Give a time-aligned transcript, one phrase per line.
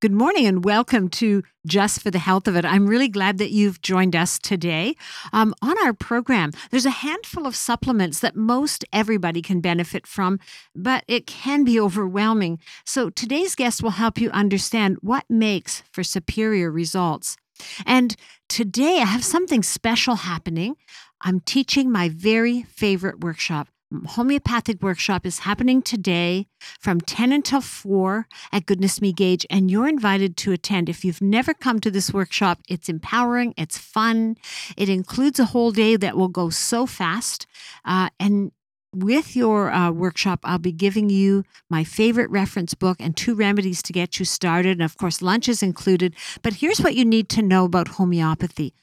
[0.00, 2.64] Good morning and welcome to Just for the Health of It.
[2.64, 4.96] I'm really glad that you've joined us today.
[5.30, 10.40] Um, on our program, there's a handful of supplements that most everybody can benefit from,
[10.74, 12.60] but it can be overwhelming.
[12.86, 17.36] So today's guest will help you understand what makes for superior results.
[17.84, 18.16] And
[18.48, 20.76] today I have something special happening.
[21.20, 23.68] I'm teaching my very favorite workshop
[24.06, 26.46] homeopathic workshop is happening today
[26.78, 30.88] from 10 until 4 at Goodness Me Gage, and you're invited to attend.
[30.88, 34.36] If you've never come to this workshop, it's empowering, it's fun,
[34.76, 37.46] it includes a whole day that will go so fast.
[37.84, 38.52] Uh, and
[38.94, 43.82] with your uh, workshop, I'll be giving you my favorite reference book and two remedies
[43.84, 44.72] to get you started.
[44.72, 46.14] And of course, lunch is included.
[46.42, 48.74] But here's what you need to know about homeopathy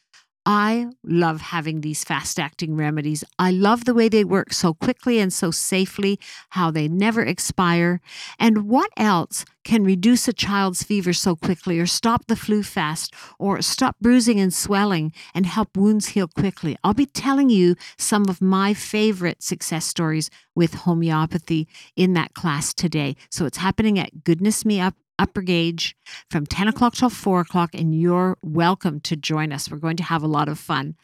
[0.49, 3.21] I love having these fast acting remedies.
[3.37, 7.99] I love the way they work so quickly and so safely, how they never expire.
[8.39, 13.13] And what else can reduce a child's fever so quickly, or stop the flu fast,
[13.37, 16.77] or stop bruising and swelling and help wounds heal quickly?
[16.81, 22.73] I'll be telling you some of my favorite success stories with homeopathy in that class
[22.73, 23.17] today.
[23.29, 25.95] So it's happening at Goodness Me Up Upper Gage
[26.29, 29.69] from 10 o'clock till 4 o'clock, and you're welcome to join us.
[29.69, 30.95] We're going to have a lot of fun.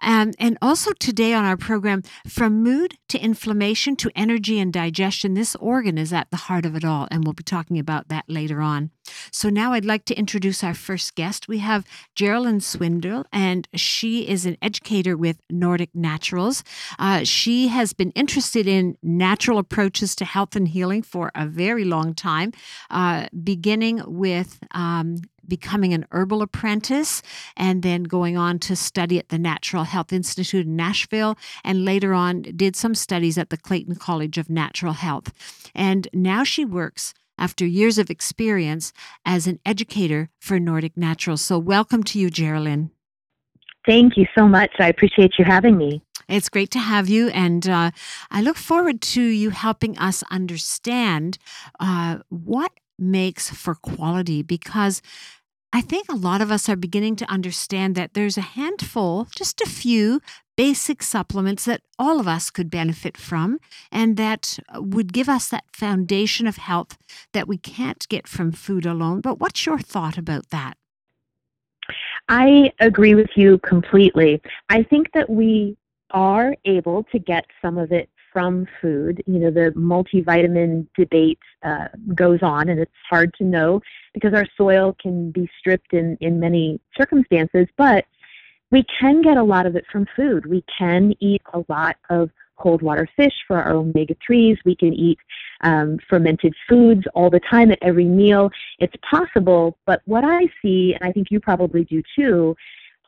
[0.00, 5.34] Um, and also today on our program, from mood to inflammation to energy and digestion,
[5.34, 8.24] this organ is at the heart of it all, and we'll be talking about that
[8.28, 8.90] later on.
[9.40, 11.48] So now I'd like to introduce our first guest.
[11.48, 16.62] We have Geraldine Swindle, and she is an educator with Nordic Naturals.
[16.98, 21.86] Uh, she has been interested in natural approaches to health and healing for a very
[21.86, 22.52] long time,
[22.90, 25.16] uh, beginning with um,
[25.48, 27.22] becoming an herbal apprentice
[27.56, 32.12] and then going on to study at the Natural Health Institute in Nashville and later
[32.12, 35.32] on did some studies at the Clayton College of Natural Health.
[35.74, 38.92] And now she works after years of experience
[39.24, 41.40] as an educator for Nordic Naturals.
[41.40, 42.90] So, welcome to you, Geraldine.
[43.86, 44.70] Thank you so much.
[44.78, 46.02] I appreciate you having me.
[46.28, 47.90] It's great to have you, and uh,
[48.30, 51.38] I look forward to you helping us understand
[51.80, 55.02] uh, what makes for quality because
[55.72, 59.60] I think a lot of us are beginning to understand that there's a handful, just
[59.60, 60.20] a few
[60.56, 63.58] basic supplements that all of us could benefit from
[63.92, 66.98] and that uh, would give us that foundation of health
[67.32, 69.20] that we can't get from food alone.
[69.20, 70.76] But what's your thought about that?
[72.28, 74.42] I agree with you completely.
[74.68, 75.76] I think that we
[76.10, 79.22] are able to get some of it from food.
[79.26, 83.80] You know, the multivitamin debate uh, goes on, and it's hard to know
[84.14, 88.04] because our soil can be stripped in, in many circumstances, but
[88.70, 90.46] we can get a lot of it from food.
[90.46, 94.58] We can eat a lot of cold water fish for our omega 3s.
[94.64, 95.18] We can eat
[95.62, 98.50] um, fermented foods all the time at every meal.
[98.78, 102.54] It's possible, but what I see, and I think you probably do too,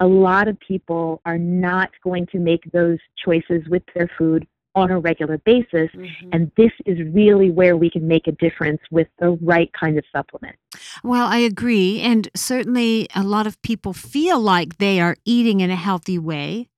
[0.01, 4.91] a lot of people are not going to make those choices with their food on
[4.91, 5.91] a regular basis.
[5.95, 6.29] Mm-hmm.
[6.33, 10.05] And this is really where we can make a difference with the right kind of
[10.13, 10.57] supplement.
[11.03, 12.01] Well, I agree.
[12.01, 16.69] And certainly a lot of people feel like they are eating in a healthy way,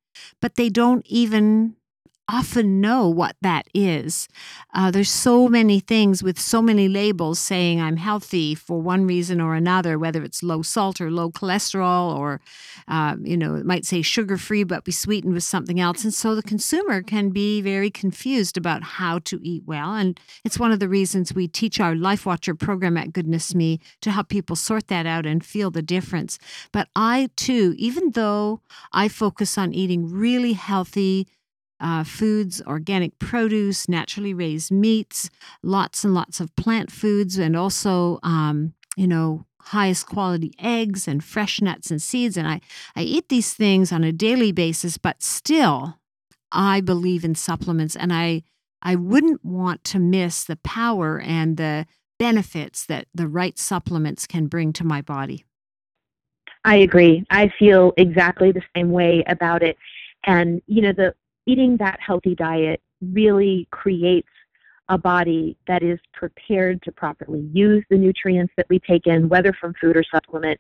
[0.40, 1.76] but they don't even
[2.28, 4.28] often know what that is.
[4.72, 9.40] Uh, there's so many things with so many labels saying I'm healthy for one reason
[9.40, 12.40] or another, whether it's low salt or low cholesterol, or
[12.88, 16.04] uh, you know, it might say sugar free but be sweetened with something else.
[16.04, 19.94] And so the consumer can be very confused about how to eat well.
[19.94, 23.80] And it's one of the reasons we teach our Life Watcher program at Goodness Me
[24.00, 26.38] to help people sort that out and feel the difference.
[26.72, 28.60] But I too, even though
[28.92, 31.28] I focus on eating really healthy,
[31.84, 35.28] uh, foods, organic produce, naturally raised meats,
[35.62, 41.22] lots and lots of plant foods, and also, um, you know, highest quality eggs and
[41.22, 42.38] fresh nuts and seeds.
[42.38, 42.62] And I,
[42.96, 45.98] I eat these things on a daily basis, but still,
[46.50, 48.44] I believe in supplements and I,
[48.80, 51.86] I wouldn't want to miss the power and the
[52.18, 55.44] benefits that the right supplements can bring to my body.
[56.64, 57.24] I agree.
[57.28, 59.76] I feel exactly the same way about it.
[60.24, 61.14] And, you know, the
[61.46, 62.80] eating that healthy diet
[63.12, 64.28] really creates
[64.88, 69.52] a body that is prepared to properly use the nutrients that we take in, whether
[69.52, 70.58] from food or supplement.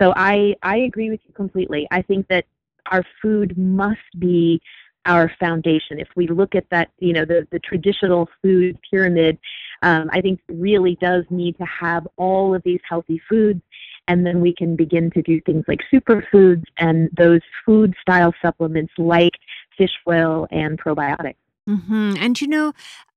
[0.00, 1.88] So I, I agree with you completely.
[1.90, 2.44] I think that
[2.90, 4.60] our food must be
[5.06, 5.98] our foundation.
[5.98, 9.38] If we look at that, you know, the, the traditional food pyramid,
[9.82, 13.60] um, I think really does need to have all of these healthy foods.
[14.08, 18.92] And then we can begin to do things like superfoods and those food style supplements
[18.98, 19.32] like
[19.76, 21.36] fish oil and probiotics.
[21.68, 22.14] Mm-hmm.
[22.18, 22.72] And you know,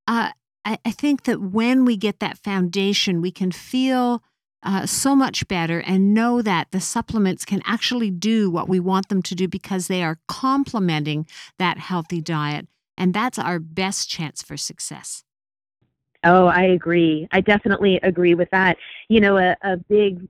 [0.08, 0.32] uh,
[0.64, 4.24] I, I think that when we get that foundation, we can feel
[4.64, 9.10] uh, so much better and know that the supplements can actually do what we want
[9.10, 11.28] them to do because they are complementing
[11.60, 12.68] that healthy diet.
[12.98, 15.24] And that's our best chance for success.
[16.24, 17.28] Oh, I agree.
[17.32, 18.78] I definitely agree with that.
[19.10, 20.28] You know, a, a big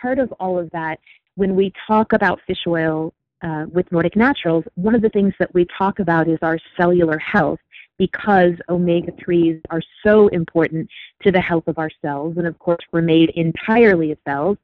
[0.00, 0.98] part of all of that,
[1.34, 3.12] when we talk about fish oil
[3.44, 7.18] uh, with Nordic Naturals, one of the things that we talk about is our cellular
[7.18, 7.60] health
[7.98, 10.88] because omega 3s are so important
[11.22, 12.36] to the health of our cells.
[12.38, 14.56] And of course, we're made entirely of cells.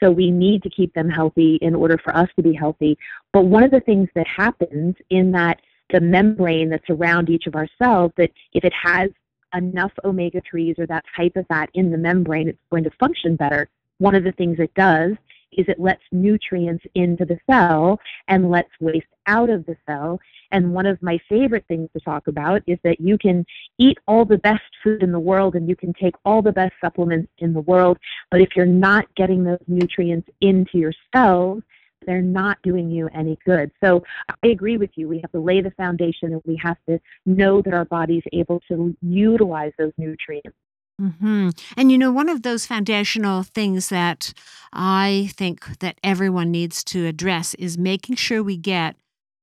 [0.00, 2.98] So we need to keep them healthy in order for us to be healthy.
[3.32, 5.60] But one of the things that happens in that
[5.90, 9.10] the membrane that's around each of our cells, that if it has
[9.54, 13.36] enough omega 3s or that type of fat in the membrane, it's going to function
[13.36, 13.68] better.
[13.98, 15.12] One of the things it does
[15.52, 17.98] is it lets nutrients into the cell
[18.28, 20.18] and lets waste out of the cell.
[20.52, 23.44] And one of my favorite things to talk about is that you can
[23.78, 26.74] eat all the best food in the world and you can take all the best
[26.80, 27.98] supplements in the world,
[28.30, 31.62] but if you're not getting those nutrients into your cells,
[32.06, 33.70] they're not doing you any good.
[33.82, 35.08] So I agree with you.
[35.08, 38.60] We have to lay the foundation and we have to know that our body's able
[38.68, 40.56] to utilize those nutrients.
[41.00, 41.50] Mm-hmm.
[41.76, 44.32] And you know, one of those foundational things that
[44.72, 48.96] I think that everyone needs to address is making sure we get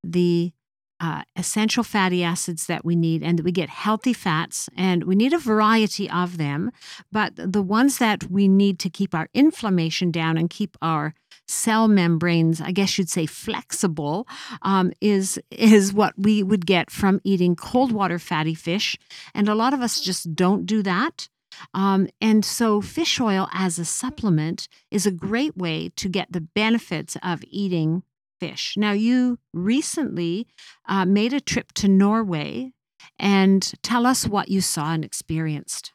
[0.03, 0.51] the
[1.00, 5.15] uh, essential fatty acids that we need and that we get healthy fats and we
[5.15, 6.71] need a variety of them
[7.11, 11.13] but the ones that we need to keep our inflammation down and keep our
[11.45, 14.25] cell membranes i guess you'd say flexible
[14.61, 18.95] um, is is what we would get from eating cold water fatty fish
[19.33, 21.27] and a lot of us just don't do that
[21.73, 26.41] um, and so, fish oil as a supplement is a great way to get the
[26.41, 28.03] benefits of eating
[28.39, 28.75] fish.
[28.77, 30.47] Now, you recently
[30.88, 32.73] uh, made a trip to Norway
[33.19, 35.94] and tell us what you saw and experienced.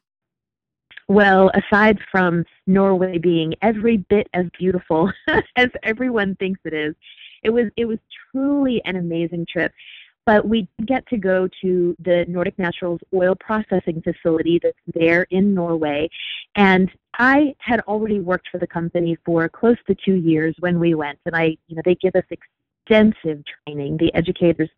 [1.08, 5.11] Well, aside from Norway being every bit as beautiful
[5.56, 6.94] as everyone thinks it is,
[7.43, 7.99] it was it was
[8.31, 9.72] truly an amazing trip.
[10.28, 15.54] But we get to go to the Nordic Naturals oil processing facility that's there in
[15.54, 16.10] Norway.
[16.54, 20.94] And I had already worked for the company for close to two years when we
[20.94, 21.19] went.
[21.25, 23.96] And I, you know, they give us extensive training.
[23.96, 24.69] The educators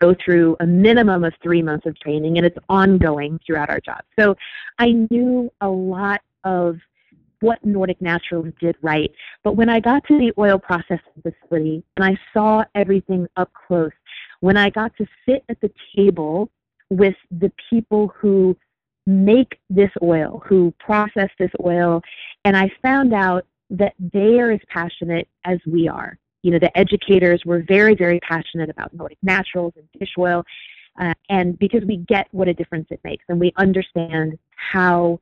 [0.00, 4.00] go through a minimum of three months of training, and it's ongoing throughout our job.
[4.18, 4.34] So
[4.80, 6.80] I knew a lot of
[7.40, 9.12] what Nordic Naturals did right.
[9.44, 13.92] But when I got to the oil processing facility and I saw everything up close,
[14.40, 16.50] when I got to sit at the table
[16.90, 18.56] with the people who
[19.06, 22.02] make this oil, who process this oil,
[22.44, 26.18] and I found out that they are as passionate as we are.
[26.42, 30.44] You know, the educators were very, very passionate about Nordic naturals and fish oil,
[31.00, 35.20] uh, and because we get what a difference it makes, and we understand how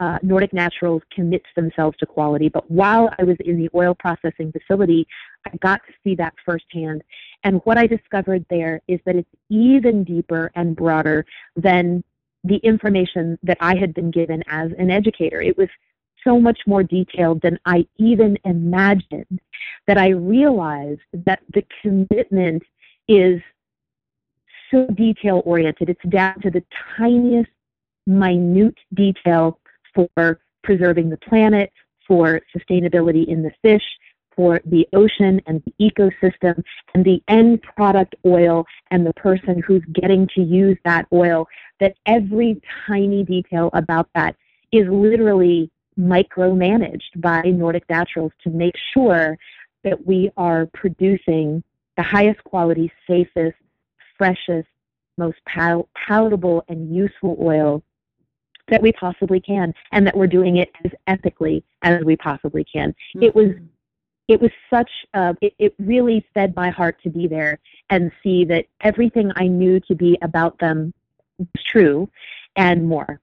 [0.00, 2.48] uh, Nordic Naturals commits themselves to quality.
[2.48, 5.06] But while I was in the oil processing facility,
[5.46, 7.02] I got to see that firsthand.
[7.44, 11.24] And what I discovered there is that it's even deeper and broader
[11.56, 12.04] than
[12.44, 15.40] the information that I had been given as an educator.
[15.42, 15.68] It was
[16.24, 19.40] so much more detailed than I even imagined
[19.86, 22.62] that I realized that the commitment
[23.08, 23.40] is
[24.70, 25.88] so detail oriented.
[25.88, 26.62] It's down to the
[26.96, 27.50] tiniest,
[28.06, 29.58] minute detail
[29.94, 31.72] for preserving the planet,
[32.06, 33.82] for sustainability in the fish,
[34.34, 36.62] for the ocean and the ecosystem,
[36.94, 41.46] and the end product oil and the person who's getting to use that oil,
[41.80, 44.36] that every tiny detail about that
[44.72, 49.36] is literally micromanaged by Nordic Naturals to make sure
[49.82, 51.62] that we are producing
[51.96, 53.56] the highest quality, safest,
[54.16, 54.68] freshest,
[55.16, 57.82] most pal- palatable and useful oil
[58.70, 62.90] that we possibly can and that we're doing it as ethically as we possibly can.
[62.90, 63.22] Mm-hmm.
[63.22, 63.50] It was
[64.28, 67.58] it was such uh, it, it really fed my heart to be there
[67.90, 70.92] and see that everything I knew to be about them
[71.38, 72.08] was true
[72.56, 73.20] and more.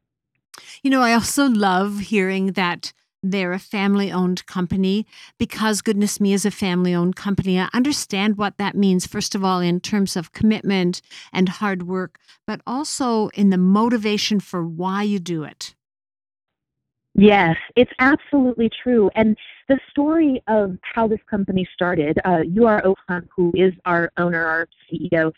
[0.81, 2.93] You know, I also love hearing that
[3.32, 5.05] they're a family owned company
[5.38, 7.60] because goodness me is a family owned company.
[7.60, 11.01] I understand what that means, first of all, in terms of commitment
[11.34, 15.75] and hard work, but also in the motivation for why you do it.
[17.15, 19.10] Yes, it's absolutely true.
[19.15, 19.38] And
[19.70, 24.67] the story of how this company started, uh, Joar Opheim, who is our owner, our
[24.91, 25.32] CEO,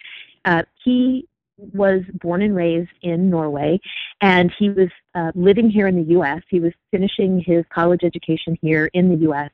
[0.45, 3.79] uh, he was born and raised in Norway,
[4.21, 6.41] and he was uh, living here in the U.S.
[6.49, 9.51] He was finishing his college education here in the U.S.,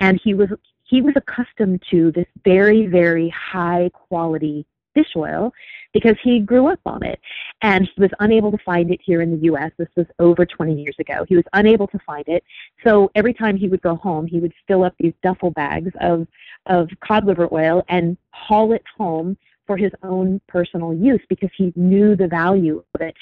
[0.00, 0.48] and he was
[0.84, 5.52] he was accustomed to this very very high quality fish oil
[5.92, 7.20] because he grew up on it
[7.62, 9.70] and he was unable to find it here in the US.
[9.78, 11.24] This was over 20 years ago.
[11.28, 12.42] He was unable to find it.
[12.84, 16.26] So every time he would go home, he would fill up these duffel bags of,
[16.66, 21.72] of cod liver oil and haul it home for his own personal use because he
[21.76, 23.14] knew the value of it.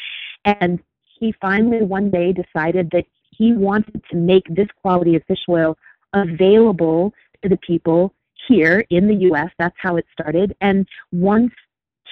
[0.44, 0.80] And
[1.18, 5.76] he finally one day decided that he wanted to make this quality of fish oil
[6.12, 8.12] available to the people
[8.48, 9.50] here in the US.
[9.58, 10.56] That's how it started.
[10.60, 11.52] And once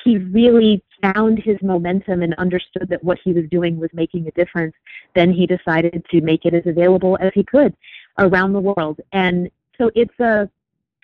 [0.04, 4.30] he really found his momentum and understood that what he was doing was making a
[4.32, 4.74] difference,
[5.14, 7.74] then he decided to make it as available as he could
[8.18, 9.00] around the world.
[9.12, 10.48] And so it's a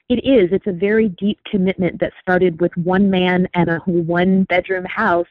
[0.08, 0.50] it is.
[0.52, 5.28] It's a very deep commitment that started with one man and a one bedroom house.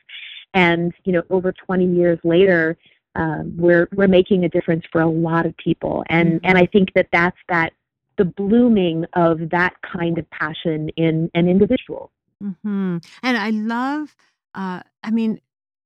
[0.53, 2.77] And, you know, over 20 years later,
[3.15, 6.03] um, we're, we're making a difference for a lot of people.
[6.09, 6.45] And, mm-hmm.
[6.45, 7.73] and I think that that's that,
[8.17, 12.11] the blooming of that kind of passion in an individual.
[12.43, 12.97] Mm-hmm.
[13.23, 14.15] And I love,
[14.53, 15.39] uh, I mean,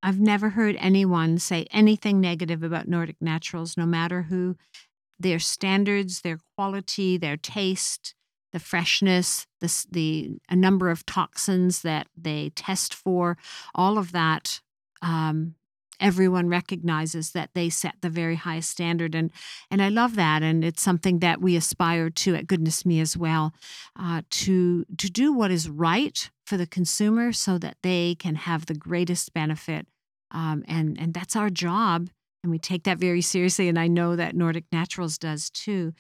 [0.04, 4.56] I've never heard anyone say anything negative about Nordic Naturals, no matter who
[5.20, 8.14] their standards, their quality, their taste,
[8.58, 13.38] the freshness, the, the a number of toxins that they test for,
[13.76, 14.62] all of that.
[15.04, 15.54] Um,
[16.00, 19.32] everyone recognizes that they set the very highest standard, and
[19.70, 23.16] and I love that, and it's something that we aspire to at Goodness Me as
[23.16, 23.54] well,
[23.96, 28.66] uh, to to do what is right for the consumer, so that they can have
[28.66, 29.86] the greatest benefit,
[30.32, 32.10] um, and and that's our job,
[32.44, 35.94] and we take that very seriously, and I know that Nordic Naturals does too.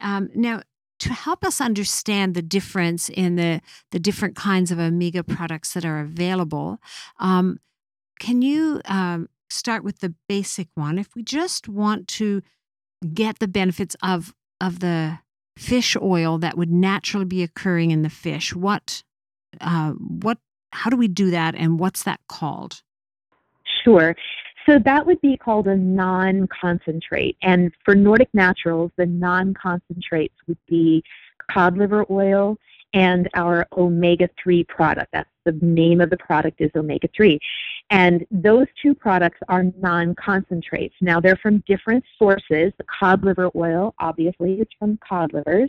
[0.00, 0.62] Um, now,
[1.04, 5.84] to help us understand the difference in the, the different kinds of omega products that
[5.84, 6.78] are available,
[7.20, 7.60] um,
[8.18, 10.98] can you um, start with the basic one?
[10.98, 12.40] If we just want to
[13.12, 15.18] get the benefits of, of the
[15.58, 19.02] fish oil that would naturally be occurring in the fish, what,
[19.60, 20.38] uh, what,
[20.72, 22.82] how do we do that, and what's that called?
[23.84, 24.16] Sure.
[24.66, 27.36] So that would be called a non-concentrate.
[27.42, 31.02] And for Nordic Naturals, the non-concentrates would be
[31.50, 32.56] cod liver oil
[32.94, 35.10] and our omega-3 product.
[35.12, 37.38] That's the name of the product is omega-3.
[37.90, 40.94] And those two products are non-concentrates.
[41.00, 42.72] Now they're from different sources.
[42.78, 45.68] The cod liver oil, obviously, is from cod livers.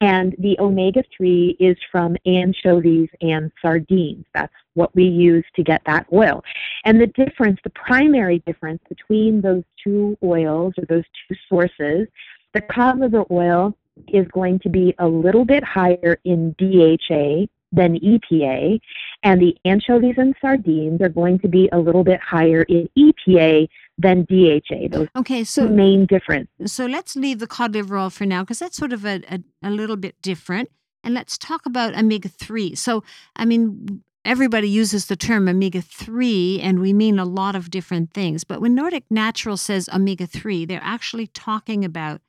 [0.00, 4.24] And the omega 3 is from anchovies and sardines.
[4.34, 6.42] That's what we use to get that oil.
[6.84, 12.08] And the difference, the primary difference between those two oils or those two sources,
[12.52, 13.76] the cod liver oil
[14.08, 18.80] is going to be a little bit higher in DHA than EPA,
[19.22, 23.68] and the anchovies and sardines are going to be a little bit higher in EPA
[23.98, 24.88] than DHA.
[24.90, 26.48] Those okay, so The main difference.
[26.66, 29.40] So let's leave the cod liver oil for now because that's sort of a, a,
[29.62, 30.70] a little bit different.
[31.02, 32.74] And let's talk about omega 3.
[32.74, 33.04] So,
[33.36, 38.12] I mean, everybody uses the term omega 3 and we mean a lot of different
[38.12, 38.42] things.
[38.42, 42.22] But when Nordic Natural says omega 3, they're actually talking about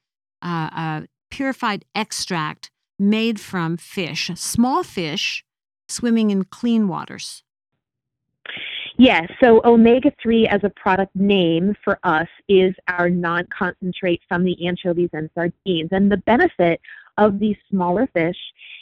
[0.44, 5.44] uh, a purified extract made from fish, small fish
[5.88, 7.44] swimming in clean waters.
[8.98, 14.46] Yes, so omega 3 as a product name for us is our non concentrate from
[14.46, 15.90] the anchovies and sardines.
[15.92, 16.80] And the benefit
[17.18, 18.38] of these smaller fish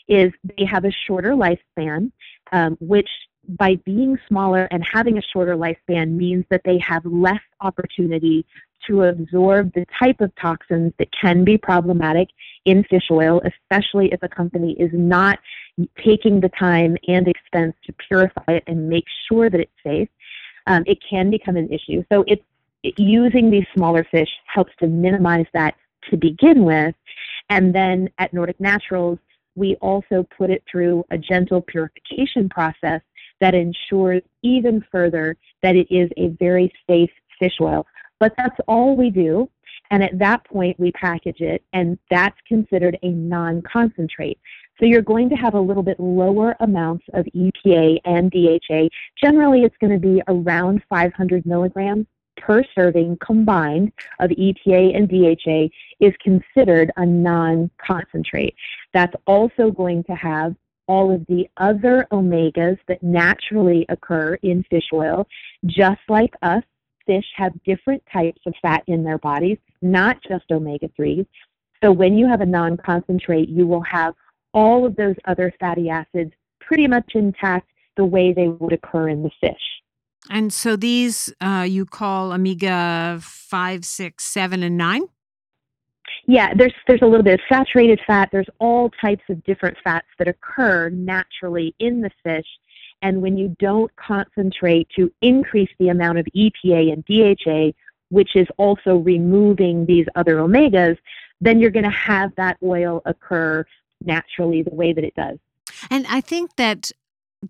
[0.08, 2.12] is they have a shorter lifespan,
[2.52, 3.10] um, which
[3.48, 8.46] by being smaller and having a shorter lifespan means that they have less opportunity
[8.88, 12.30] to absorb the type of toxins that can be problematic
[12.66, 15.40] in fish oil, especially if a company is not
[16.04, 20.10] taking the time and expense to purify it and make sure that it's safe.
[20.68, 22.04] Um, it can become an issue.
[22.12, 22.44] So it's
[22.84, 25.76] it, using these smaller fish helps to minimize that
[26.10, 26.96] to begin with.
[27.50, 29.20] And then at Nordic Naturals,
[29.56, 33.02] we also put it through a gentle purification process
[33.44, 37.86] that ensures even further that it is a very safe fish oil.
[38.18, 39.50] But that's all we do.
[39.92, 44.40] And at that point, we package it, and that's considered a non concentrate.
[44.80, 48.88] So you're going to have a little bit lower amounts of EPA and DHA.
[49.22, 52.06] Generally, it's going to be around 500 milligrams
[52.38, 55.68] per serving combined of EPA and DHA
[56.00, 58.56] is considered a non concentrate.
[58.94, 60.56] That's also going to have
[60.88, 65.28] all of the other omegas that naturally occur in fish oil.
[65.66, 66.64] Just like us,
[67.06, 71.26] fish have different types of fat in their bodies, not just omega 3s.
[71.84, 74.14] So when you have a non concentrate, you will have
[74.54, 79.24] all of those other fatty acids pretty much intact the way they would occur in
[79.24, 79.52] the fish.
[80.30, 85.02] And so these uh, you call omega 5, 6, 7, and 9?
[86.26, 88.30] Yeah, there's there's a little bit of saturated fat.
[88.32, 92.48] There's all types of different fats that occur naturally in the fish,
[93.04, 97.78] And when you don't concentrate to increase the amount of EPA and DHA,
[98.10, 100.98] which is also removing these other omegas,
[101.42, 103.66] then you're going to have that oil occur
[104.04, 105.38] naturally the way that it does.
[105.90, 106.92] And I think that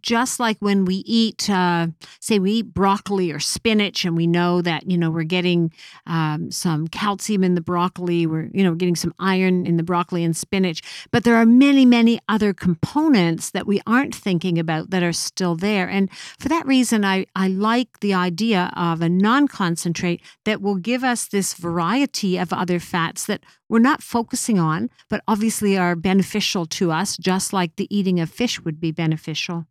[0.02, 1.88] just like when we eat, uh,
[2.20, 5.72] say, we eat broccoli or spinach, and we know that you know we're getting
[6.08, 10.24] um, some calcium in the broccoli, we're you know getting some iron in the broccoli
[10.24, 10.82] and spinach,
[11.12, 15.56] but there are many, many other components that we aren't thinking about that are still
[15.56, 15.88] there.
[15.88, 16.10] And
[16.40, 21.28] for that reason, I I like the idea of a non-concentrate that will give us
[21.28, 26.92] this variety of other fats that we're not focusing on, but obviously are beneficial to
[26.92, 29.66] us, just like the eating of fish would be beneficial.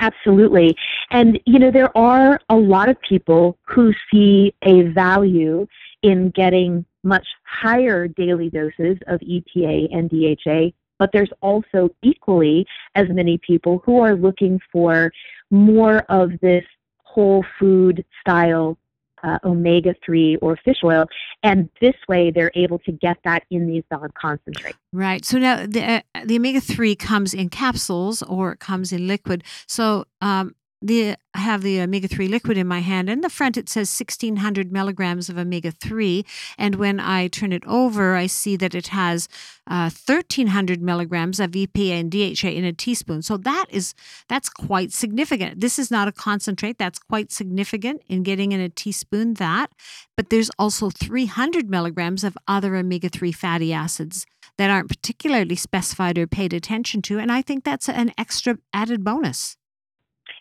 [0.00, 0.74] Absolutely.
[1.10, 5.66] And, you know, there are a lot of people who see a value
[6.02, 13.08] in getting much higher daily doses of EPA and DHA, but there's also equally as
[13.10, 15.12] many people who are looking for
[15.50, 16.64] more of this
[17.04, 18.78] whole food style
[19.22, 21.06] uh, omega 3 or fish oil.
[21.42, 24.78] And this way, they're able to get that in these non concentrates.
[24.92, 25.24] Right.
[25.24, 29.44] So now the, uh, the omega 3 comes in capsules or it comes in liquid.
[29.66, 33.08] So um, the I have the omega 3 liquid in my hand.
[33.08, 36.24] In the front, it says 1600 milligrams of omega 3.
[36.58, 39.28] And when I turn it over, I see that it has
[39.68, 43.22] uh, 1300 milligrams of EPA and DHA in a teaspoon.
[43.22, 43.94] So that is
[44.28, 45.60] that's quite significant.
[45.60, 46.78] This is not a concentrate.
[46.78, 49.70] That's quite significant in getting in a teaspoon that.
[50.16, 54.26] But there's also 300 milligrams of other omega 3 fatty acids
[54.58, 57.18] that aren't particularly specified or paid attention to.
[57.18, 59.56] And I think that's an extra added bonus.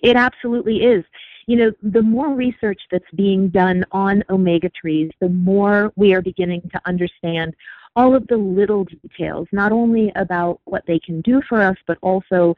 [0.01, 1.03] It absolutely is.
[1.47, 6.21] You know, the more research that's being done on omega 3s, the more we are
[6.21, 7.55] beginning to understand
[7.95, 11.97] all of the little details, not only about what they can do for us, but
[12.01, 12.55] also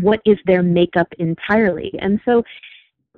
[0.00, 1.92] what is their makeup entirely.
[2.00, 2.42] And so,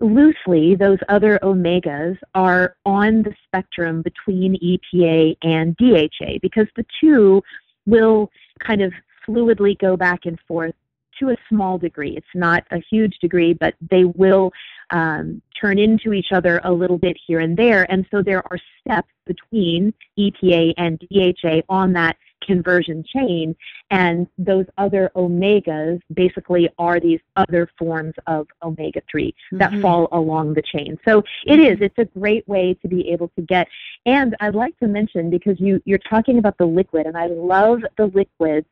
[0.01, 7.41] loosely, those other omegas are on the spectrum between EPA and DHA because the two
[7.87, 8.93] will kind of
[9.27, 10.75] fluidly go back and forth
[11.21, 12.17] to a small degree.
[12.17, 14.53] It's not a huge degree, but they will
[14.91, 17.91] um, turn into each other a little bit here and there.
[17.91, 23.57] And so there are steps between EPA and DHA on that conversion chain.
[23.91, 29.59] And those other omegas basically are these other forms of omega 3 mm-hmm.
[29.59, 30.99] that fall along the chain.
[31.05, 33.69] So it is, it's a great way to be able to get.
[34.07, 37.81] And I'd like to mention, because you, you're talking about the liquid, and I love
[37.97, 38.67] the liquids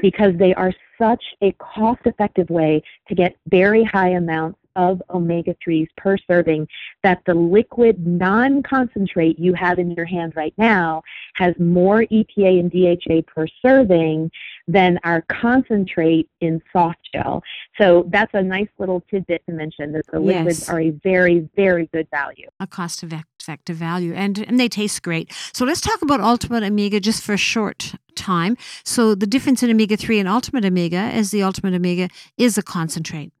[0.00, 5.54] because they are such a cost effective way to get very high amounts of omega
[5.66, 6.68] 3s per serving
[7.02, 11.02] that the liquid non concentrate you have in your hand right now
[11.34, 14.30] has more EPA and DHA per serving
[14.68, 17.42] than our concentrate in soft gel.
[17.78, 20.36] So that's a nice little tidbit to mention that the yes.
[20.36, 22.48] liquids are a very, very good value.
[22.60, 25.32] A cost effective value, and, and they taste great.
[25.52, 28.56] So let's talk about Ultimate Omega just for a short time.
[28.84, 32.62] So the difference in omega 3 and Ultimate Omega is the Ultimate Omega is a
[32.62, 33.32] concentrate.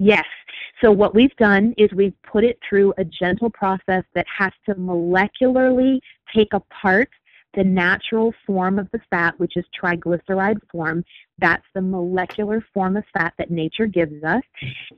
[0.00, 0.24] Yes.
[0.82, 4.74] So what we've done is we've put it through a gentle process that has to
[4.74, 6.00] molecularly
[6.34, 7.10] take apart
[7.54, 11.04] the natural form of the fat, which is triglyceride form.
[11.38, 14.42] That's the molecular form of fat that nature gives us.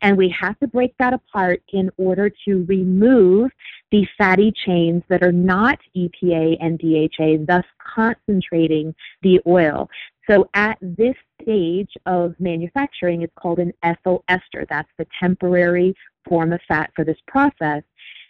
[0.03, 3.51] And we have to break that apart in order to remove
[3.91, 9.89] the fatty chains that are not EPA and DHA, thus concentrating the oil.
[10.29, 14.67] So at this stage of manufacturing, it's called an ethyl ester.
[14.69, 15.95] That's the temporary
[16.29, 17.83] form of fat for this process.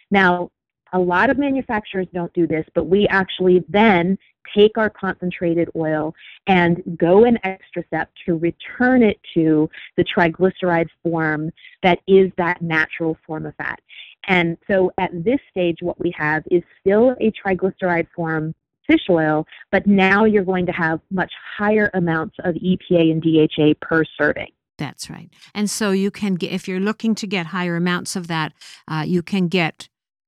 [0.09, 0.51] Now,
[0.93, 4.17] a lot of manufacturers don't do this, but we actually then
[4.55, 6.13] take our concentrated oil
[6.47, 11.49] and go an extra step to return it to the triglyceride form
[11.81, 13.79] that is that natural form of fat.
[14.27, 18.53] And so at this stage, what we have is still a triglyceride form
[18.87, 23.73] fish oil, but now you're going to have much higher amounts of EPA and DHA
[23.81, 24.51] per serving.
[24.77, 25.29] That's right.
[25.53, 28.53] And so you can get, if you're looking to get higher amounts of that,
[28.87, 29.87] uh, you can get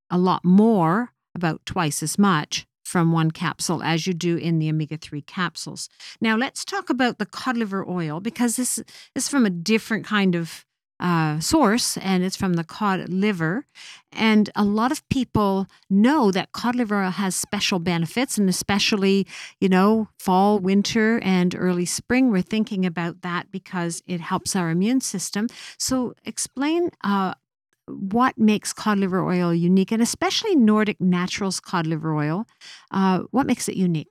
[0.09, 4.69] a lot more, about twice as much from one capsule as you do in the
[4.69, 5.89] omega 3 capsules.
[6.21, 8.81] Now, let's talk about the cod liver oil because this
[9.13, 10.65] is from a different kind of
[10.99, 13.65] uh, source and it's from the cod liver.
[14.11, 19.27] And a lot of people know that cod liver has special benefits, and especially,
[19.59, 24.69] you know, fall, winter, and early spring, we're thinking about that because it helps our
[24.69, 25.47] immune system.
[25.77, 27.33] So, explain uh,
[27.87, 32.47] what makes cod liver oil unique, and especially Nordic Naturals cod liver oil.
[32.91, 34.07] Uh, what makes it unique?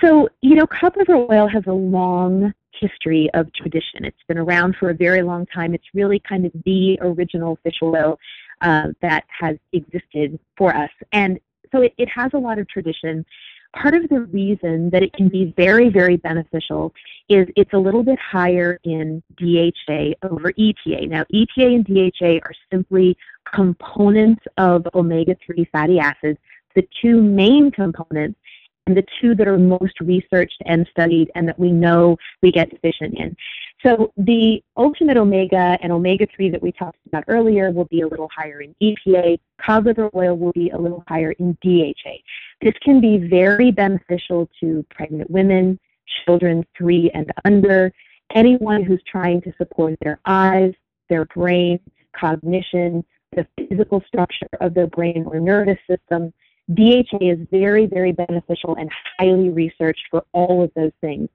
[0.00, 4.04] So, you know, cod liver oil has a long history of tradition.
[4.04, 5.74] It's been around for a very long time.
[5.74, 8.18] It's really kind of the original fish oil
[8.60, 10.90] uh, that has existed for us.
[11.12, 11.38] And
[11.72, 13.24] so it, it has a lot of tradition.
[13.74, 16.92] Part of the reason that it can be very, very beneficial
[17.28, 21.08] is it's a little bit higher in DHA over EPA.
[21.08, 23.16] Now, EPA and DHA are simply
[23.54, 26.38] components of omega 3 fatty acids,
[26.74, 28.38] the two main components
[28.88, 32.70] and the two that are most researched and studied and that we know we get
[32.70, 33.36] deficient in.
[33.84, 38.08] So the ultimate omega and omega 3 that we talked about earlier will be a
[38.08, 39.38] little higher in EPA.
[39.60, 42.16] Cod liver oil will be a little higher in DHA.
[42.62, 45.78] This can be very beneficial to pregnant women,
[46.24, 47.92] children three and under,
[48.34, 50.72] anyone who's trying to support their eyes,
[51.10, 51.78] their brain,
[52.18, 53.04] cognition,
[53.36, 56.32] the physical structure of their brain or nervous system,
[56.74, 61.28] DHA is very, very beneficial and highly researched for all of those things.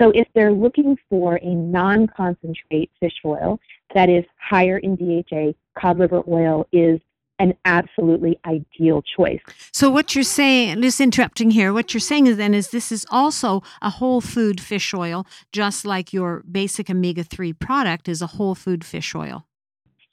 [0.00, 3.58] So if they're looking for a non-concentrate fish oil
[3.94, 7.00] that is higher in DHA, cod liver oil is
[7.38, 9.40] an absolutely ideal choice.
[9.72, 13.04] So what you're saying, just interrupting here, what you're saying is then is this is
[13.10, 18.54] also a whole food fish oil, just like your basic omega-3 product is a whole
[18.54, 19.46] food fish oil.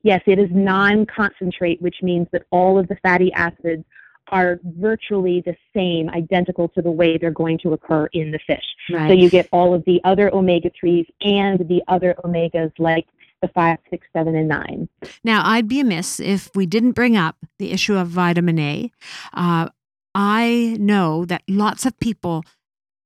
[0.01, 3.85] Yes, it is non-concentrate, which means that all of the fatty acids
[4.33, 8.65] are virtually the same, identical to the way they're going to occur in the fish.
[8.91, 9.07] Right.
[9.07, 13.05] So you get all of the other omega 3s and the other omegas like
[13.43, 14.89] the 5, 6, 7, and 9.
[15.23, 18.91] Now, I'd be amiss if we didn't bring up the issue of vitamin A.
[19.33, 19.69] Uh,
[20.15, 22.43] I know that lots of people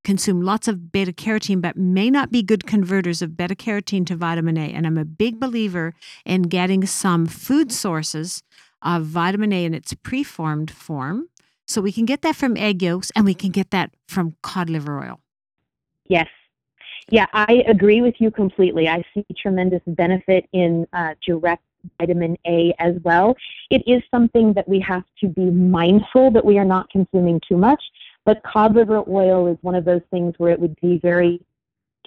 [0.05, 4.15] consume lots of beta carotene but may not be good converters of beta carotene to
[4.15, 4.71] vitamin A.
[4.71, 5.93] And I'm a big believer
[6.25, 8.43] in getting some food sources
[8.81, 11.29] of vitamin A in its preformed form.
[11.65, 14.69] So we can get that from egg yolks and we can get that from cod
[14.69, 15.19] liver oil.
[16.05, 16.27] Yes.
[17.09, 18.87] Yeah, I agree with you completely.
[18.87, 21.63] I see tremendous benefit in uh, direct
[21.99, 23.35] vitamin A as well.
[23.69, 27.57] It is something that we have to be mindful that we are not consuming too
[27.57, 27.81] much,
[28.25, 31.41] but cod liver oil is one of those things where it would be very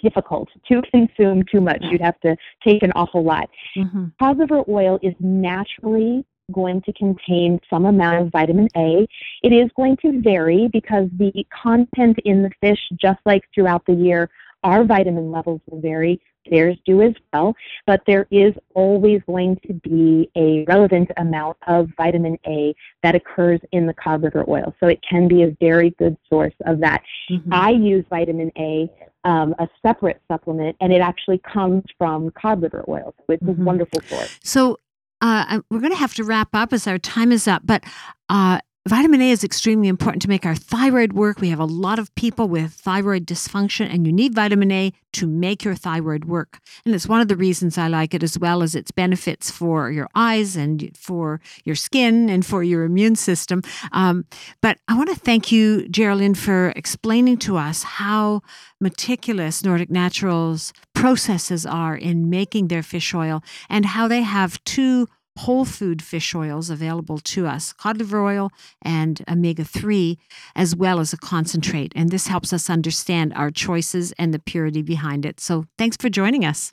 [0.02, 1.82] difficult to consume too much.
[1.90, 3.48] You'd have to take an awful lot.
[3.76, 4.06] Mm-hmm.
[4.18, 9.06] Cod liver oil is naturally going to contain some amount of vitamin A.
[9.42, 11.32] It is going to vary because the
[11.62, 14.28] content in the fish, just like throughout the year,
[14.62, 16.20] our vitamin levels will vary.
[16.50, 17.54] Theirs do as well,
[17.86, 23.60] but there is always going to be a relevant amount of vitamin A that occurs
[23.72, 24.74] in the cod liver oil.
[24.80, 27.02] So it can be a very good source of that.
[27.30, 27.52] Mm-hmm.
[27.52, 28.90] I use vitamin A,
[29.24, 33.14] um, a separate supplement, and it actually comes from cod liver oil.
[33.18, 33.60] So it's mm-hmm.
[33.60, 34.38] a wonderful source.
[34.42, 34.78] So
[35.20, 37.84] uh, we're going to have to wrap up as our time is up, but
[38.28, 41.40] uh, Vitamin A is extremely important to make our thyroid work.
[41.40, 45.28] We have a lot of people with thyroid dysfunction, and you need vitamin A to
[45.28, 46.58] make your thyroid work.
[46.84, 49.92] And it's one of the reasons I like it, as well as its benefits for
[49.92, 53.62] your eyes and for your skin and for your immune system.
[53.92, 54.24] Um,
[54.60, 58.42] but I want to thank you, Geraldine, for explaining to us how
[58.80, 65.06] meticulous Nordic Naturals processes are in making their fish oil and how they have two
[65.40, 68.50] whole food fish oils available to us cod liver oil
[68.82, 70.18] and omega 3,
[70.54, 71.92] as well as a concentrate.
[71.96, 75.40] And this helps us understand our choices and the purity behind it.
[75.40, 76.72] So thanks for joining us.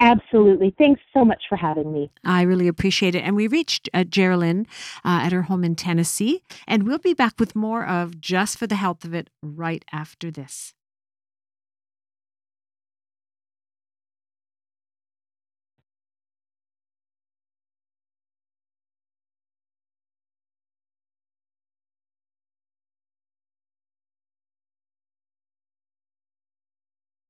[0.00, 0.74] Absolutely.
[0.78, 2.10] Thanks so much for having me.
[2.24, 3.20] I really appreciate it.
[3.20, 4.66] And we reached uh, Geraldine
[5.04, 8.66] uh, at her home in Tennessee, and we'll be back with more of Just for
[8.66, 10.74] the Health of It right after this.